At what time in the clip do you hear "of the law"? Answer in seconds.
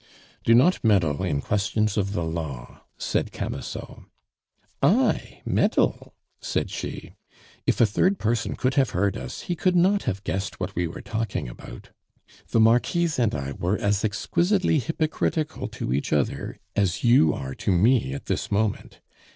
1.95-2.81